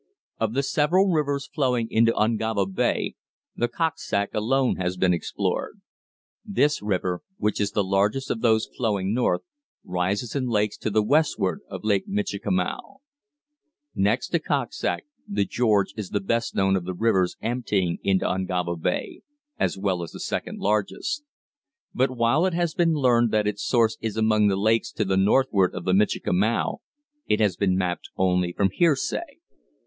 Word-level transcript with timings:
Of 0.39 0.55
the 0.55 0.63
several 0.63 1.09
rivers 1.11 1.45
flowing 1.45 1.87
into 1.91 2.11
Ungava 2.13 2.65
Bay, 2.65 3.13
the 3.55 3.67
Koksoak 3.67 4.33
alone 4.33 4.77
has 4.77 4.97
been 4.97 5.13
explored. 5.13 5.79
This 6.43 6.81
river, 6.81 7.21
which 7.37 7.61
is 7.61 7.73
the 7.73 7.83
largest 7.83 8.31
of 8.31 8.41
those 8.41 8.67
flowing 8.75 9.13
north, 9.13 9.41
rises 9.83 10.35
in 10.35 10.47
lakes 10.47 10.75
to 10.79 10.89
the 10.89 11.03
westward 11.03 11.59
of 11.69 11.83
Lake 11.83 12.07
Michikamau. 12.07 13.01
Next 13.93 14.29
to 14.29 14.39
the 14.39 14.39
Koksoak, 14.39 15.01
the 15.27 15.45
George 15.45 15.93
is 15.95 16.09
the 16.09 16.19
best 16.19 16.55
known 16.55 16.75
of 16.75 16.85
the 16.85 16.95
rivers 16.95 17.37
emptying 17.39 17.99
into 18.01 18.25
Ungava 18.25 18.75
Bay, 18.75 19.21
as 19.59 19.77
well 19.77 20.01
as 20.01 20.13
the 20.13 20.19
second 20.19 20.57
largest; 20.57 21.21
but 21.93 22.09
while 22.09 22.47
it 22.47 22.55
has 22.55 22.73
been 22.73 22.93
learned 22.95 23.29
that 23.29 23.45
its 23.45 23.63
source 23.63 23.99
is 24.01 24.17
among 24.17 24.47
the 24.47 24.55
lakes 24.57 24.91
to 24.93 25.05
the 25.05 25.15
northward 25.15 25.75
of 25.75 25.83
Michikamau, 25.85 26.77
it 27.27 27.39
has 27.39 27.55
been 27.55 27.77
mapped 27.77 28.09
only 28.17 28.51
from 28.51 28.71
hearsay. 28.71 29.37